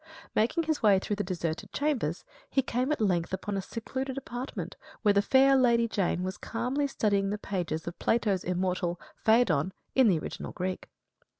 [0.33, 4.75] Making his way through the deserted chambers, he came at length upon a secluded apartment,
[5.03, 10.07] where the fair Lady Jane was calmly studying the pages of Plato's immortal "Phædon" in
[10.07, 10.89] the original Greek.